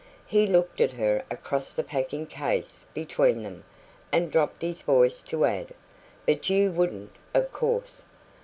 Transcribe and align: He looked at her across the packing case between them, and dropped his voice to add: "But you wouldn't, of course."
He 0.25 0.47
looked 0.47 0.81
at 0.81 0.93
her 0.93 1.23
across 1.29 1.75
the 1.75 1.83
packing 1.83 2.25
case 2.25 2.87
between 2.91 3.43
them, 3.43 3.63
and 4.11 4.31
dropped 4.31 4.63
his 4.63 4.81
voice 4.81 5.21
to 5.21 5.45
add: 5.45 5.75
"But 6.25 6.49
you 6.49 6.71
wouldn't, 6.71 7.11
of 7.35 7.51
course." 7.51 8.03